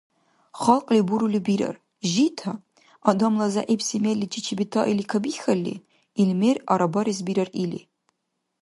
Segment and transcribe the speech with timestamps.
[0.61, 1.75] Халкьли бурули бирар,
[2.11, 2.51] жита,
[3.09, 5.75] адамла зягӀипси мерличи чебетаили кабихьалли,
[6.21, 7.81] ил мер арабарес бирар или.